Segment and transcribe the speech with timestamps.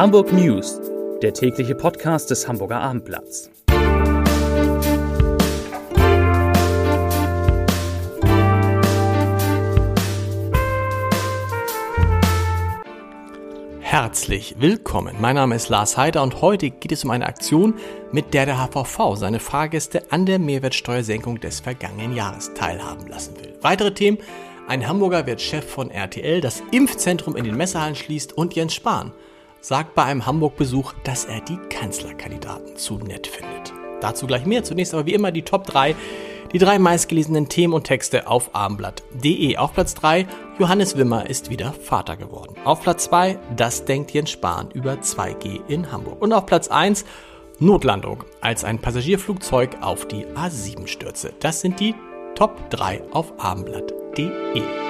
[0.00, 0.80] Hamburg News,
[1.20, 3.50] der tägliche Podcast des Hamburger Abendblatts.
[13.80, 15.16] Herzlich willkommen.
[15.20, 17.74] Mein Name ist Lars Heider und heute geht es um eine Aktion,
[18.10, 23.54] mit der der HVV seine Fahrgäste an der Mehrwertsteuersenkung des vergangenen Jahres teilhaben lassen will.
[23.60, 24.16] Weitere Themen
[24.66, 29.12] ein Hamburger wird Chef von RTL, das Impfzentrum in den Messehallen schließt und Jens Spahn
[29.60, 33.72] sagt bei einem Hamburg-Besuch, dass er die Kanzlerkandidaten zu nett findet.
[34.00, 34.64] Dazu gleich mehr.
[34.64, 35.94] Zunächst aber wie immer die Top 3,
[36.52, 39.56] die drei meistgelesenen Themen und Texte auf abendblatt.de.
[39.56, 40.26] Auf Platz 3,
[40.58, 42.56] Johannes Wimmer ist wieder Vater geworden.
[42.64, 46.20] Auf Platz 2, das denkt Jens Spahn über 2G in Hamburg.
[46.20, 47.04] Und auf Platz 1,
[47.58, 51.32] Notlandung, als ein Passagierflugzeug auf die A7 stürze.
[51.40, 51.94] Das sind die
[52.34, 54.89] Top 3 auf abendblatt.de.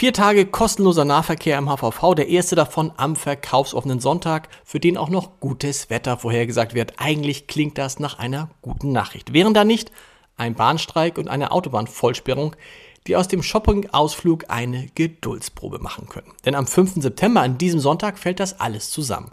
[0.00, 5.10] Vier Tage kostenloser Nahverkehr im HVV, der erste davon am verkaufsoffenen Sonntag, für den auch
[5.10, 6.94] noch gutes Wetter vorhergesagt wird.
[6.96, 9.34] Eigentlich klingt das nach einer guten Nachricht.
[9.34, 9.92] Wären da nicht
[10.38, 12.56] ein Bahnstreik und eine Autobahnvollsperrung,
[13.06, 16.32] die aus dem Shopping-Ausflug eine Geduldsprobe machen können.
[16.46, 17.02] Denn am 5.
[17.02, 19.32] September, an diesem Sonntag, fällt das alles zusammen.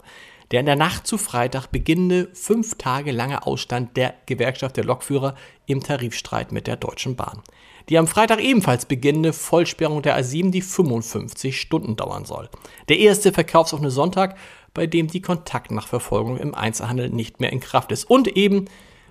[0.50, 5.34] Der in der Nacht zu Freitag beginnende fünf Tage lange Ausstand der Gewerkschaft der Lokführer
[5.66, 7.42] im Tarifstreit mit der Deutschen Bahn.
[7.88, 12.48] Die am Freitag ebenfalls beginnende Vollsperrung der A7, die 55 Stunden dauern soll.
[12.88, 14.36] Der erste verkaufsoffene Sonntag,
[14.74, 18.04] bei dem die Kontaktnachverfolgung im Einzelhandel nicht mehr in Kraft ist.
[18.04, 18.66] Und eben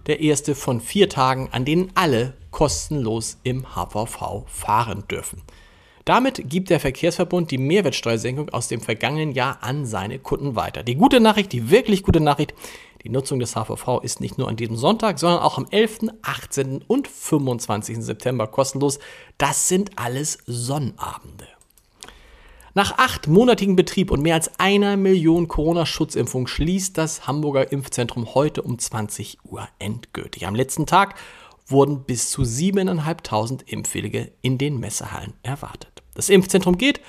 [0.06, 5.42] der erste von vier Tagen, an denen alle kostenlos im HVV fahren dürfen.
[6.08, 10.82] Damit gibt der Verkehrsverbund die Mehrwertsteuersenkung aus dem vergangenen Jahr an seine Kunden weiter.
[10.82, 12.54] Die gute Nachricht, die wirklich gute Nachricht,
[13.04, 16.82] die Nutzung des HVV ist nicht nur an diesem Sonntag, sondern auch am 11., 18.
[16.88, 17.98] und 25.
[17.98, 19.00] September kostenlos.
[19.38, 21.50] Das sind alles Sonnabende.
[22.74, 28.80] Nach achtmonatigem Betrieb und mehr als einer Million Corona-Schutzimpfungen schließt das Hamburger Impfzentrum heute um
[28.80, 30.48] 20 Uhr endgültig.
[30.48, 31.16] Am letzten Tag
[31.68, 35.97] wurden bis zu 7.500 Impfwillige in den Messehallen erwartet.
[36.18, 37.00] Das Impfzentrum geht,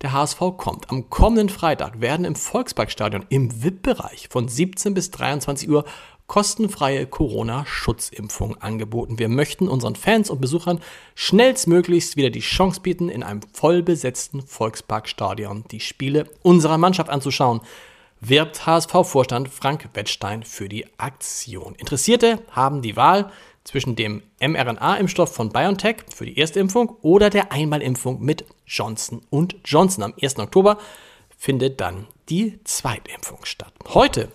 [0.00, 0.90] der HSV kommt.
[0.90, 5.84] Am kommenden Freitag werden im Volksparkstadion im VIP-Bereich von 17 bis 23 Uhr
[6.26, 9.18] kostenfreie Corona-Schutzimpfung angeboten.
[9.18, 10.80] Wir möchten unseren Fans und Besuchern
[11.14, 17.60] schnellstmöglichst wieder die Chance bieten, in einem vollbesetzten Volksparkstadion die Spiele unserer Mannschaft anzuschauen.
[18.22, 21.74] Wirbt HSV-Vorstand Frank Wettstein für die Aktion.
[21.74, 23.30] Interessierte haben die Wahl
[23.64, 29.56] zwischen dem mRNA-Impfstoff von BioNTech für die erste Impfung oder der Einmalimpfung mit Johnson und
[29.64, 30.04] Johnson.
[30.04, 30.38] Am 1.
[30.38, 30.78] Oktober
[31.36, 33.72] findet dann die zweite Impfung statt.
[33.92, 34.28] Heute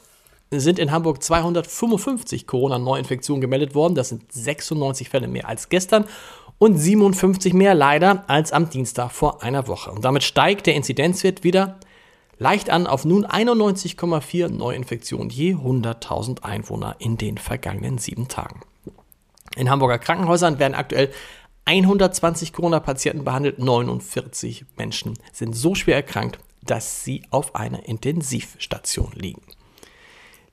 [0.51, 3.95] sind in Hamburg 255 Corona-Neuinfektionen gemeldet worden.
[3.95, 6.05] Das sind 96 Fälle mehr als gestern
[6.57, 9.91] und 57 mehr leider als am Dienstag vor einer Woche.
[9.91, 11.79] Und damit steigt der Inzidenzwert wieder
[12.39, 18.61] leicht an auf nun 91,4 Neuinfektionen je 100.000 Einwohner in den vergangenen sieben Tagen.
[19.55, 21.11] In Hamburger Krankenhäusern werden aktuell
[21.65, 29.43] 120 Corona-Patienten behandelt, 49 Menschen sind so schwer erkrankt, dass sie auf einer Intensivstation liegen.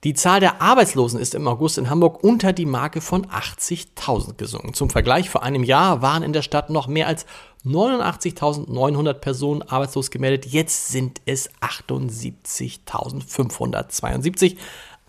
[0.05, 4.75] Die Zahl der Arbeitslosen ist im August in Hamburg unter die Marke von 80.000 gesunken.
[4.75, 7.25] Zum Vergleich, vor einem Jahr waren in der Stadt noch mehr als
[7.65, 10.45] 89.900 Personen arbeitslos gemeldet.
[10.47, 14.59] Jetzt sind es 78.572,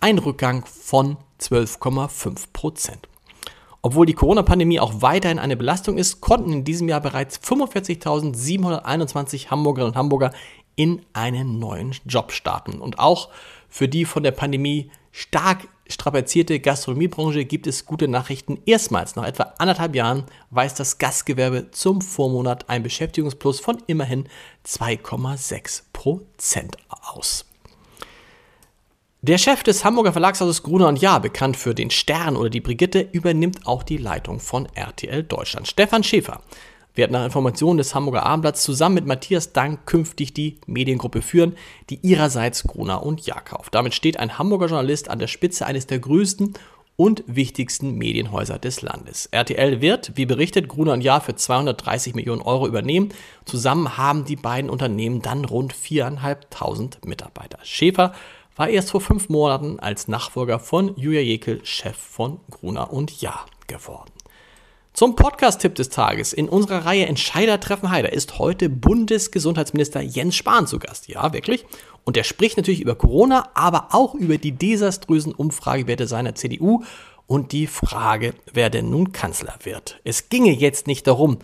[0.00, 3.08] ein Rückgang von 12,5 Prozent.
[3.82, 9.92] Obwohl die Corona-Pandemie auch weiterhin eine Belastung ist, konnten in diesem Jahr bereits 45.721 Hamburgerinnen
[9.92, 10.32] und Hamburger
[10.74, 12.80] in einen neuen Job starten.
[12.80, 13.28] Und auch
[13.68, 18.58] für die von der Pandemie stark strapazierte Gastronomiebranche gibt es gute Nachrichten.
[18.66, 24.28] Erstmals nach etwa anderthalb Jahren weist das Gastgewerbe zum Vormonat ein Beschäftigungsplus von immerhin
[24.66, 27.47] 2,6 Prozent aus.
[29.20, 33.00] Der Chef des Hamburger Verlagshauses Gruner und Jahr, bekannt für den Stern oder die Brigitte,
[33.00, 35.66] übernimmt auch die Leitung von RTL Deutschland.
[35.66, 36.40] Stefan Schäfer
[36.94, 41.56] wird nach Informationen des Hamburger Abendblatts zusammen mit Matthias Dank künftig die Mediengruppe führen,
[41.90, 43.74] die ihrerseits Gruner und Jahr kauft.
[43.74, 46.54] Damit steht ein Hamburger Journalist an der Spitze eines der größten
[46.94, 49.26] und wichtigsten Medienhäuser des Landes.
[49.26, 53.08] RTL wird, wie berichtet, Gruner und Jahr für 230 Millionen Euro übernehmen.
[53.44, 57.58] Zusammen haben die beiden Unternehmen dann rund 4.500 Mitarbeiter.
[57.64, 58.14] Schäfer
[58.58, 63.46] war erst vor fünf Monaten als Nachfolger von Julia Jekel Chef von Gruner und Jahr
[63.68, 64.10] geworden.
[64.92, 66.32] Zum Podcast-Tipp des Tages.
[66.32, 71.06] In unserer Reihe Entscheider treffen Heider ist heute Bundesgesundheitsminister Jens Spahn zu Gast.
[71.06, 71.66] Ja, wirklich.
[72.02, 76.82] Und er spricht natürlich über Corona, aber auch über die desaströsen Umfragewerte seiner CDU
[77.28, 80.00] und die Frage, wer denn nun Kanzler wird.
[80.02, 81.38] Es ginge jetzt nicht darum,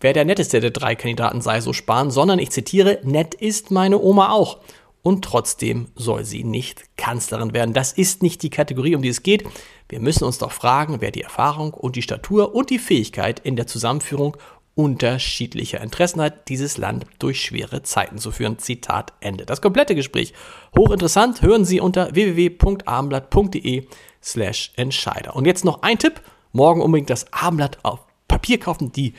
[0.00, 3.98] wer der netteste der drei Kandidaten sei, so Spahn, sondern ich zitiere, nett ist meine
[3.98, 4.58] Oma auch.
[5.02, 7.74] Und trotzdem soll sie nicht Kanzlerin werden.
[7.74, 9.44] Das ist nicht die Kategorie, um die es geht.
[9.88, 13.56] Wir müssen uns doch fragen, wer die Erfahrung und die Statur und die Fähigkeit in
[13.56, 14.36] der Zusammenführung
[14.74, 18.58] unterschiedlicher Interessen hat, dieses Land durch schwere Zeiten zu führen.
[18.58, 19.44] Zitat Ende.
[19.44, 20.32] Das komplette Gespräch
[20.76, 23.86] hochinteressant hören Sie unter www.abendblatt.de
[24.22, 25.34] slash Entscheider.
[25.36, 26.22] Und jetzt noch ein Tipp.
[26.52, 28.92] Morgen unbedingt das Abendblatt auf Papier kaufen.
[28.92, 29.14] Die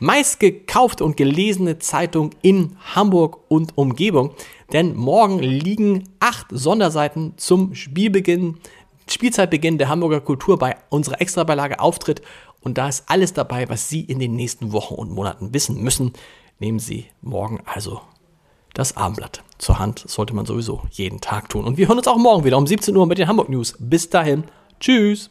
[0.00, 4.34] meistgekaufte und gelesene Zeitung in Hamburg und Umgebung.
[4.72, 8.58] Denn morgen liegen acht Sonderseiten zum Spielbeginn,
[9.08, 12.22] Spielzeitbeginn der Hamburger Kultur bei unserer Extrabeilage Auftritt.
[12.60, 16.12] Und da ist alles dabei, was Sie in den nächsten Wochen und Monaten wissen müssen.
[16.58, 18.00] Nehmen Sie morgen also
[18.74, 20.04] das Abendblatt zur Hand.
[20.04, 21.64] Das sollte man sowieso jeden Tag tun.
[21.64, 23.74] Und wir hören uns auch morgen wieder um 17 Uhr mit den Hamburg News.
[23.78, 24.44] Bis dahin.
[24.78, 25.30] Tschüss.